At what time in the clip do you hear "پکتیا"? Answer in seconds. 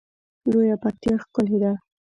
0.83-1.13